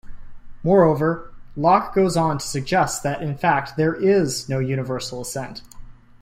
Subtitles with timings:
[0.63, 5.61] Moreover, Locke goes on to suggest that in fact there "is" no universal assent.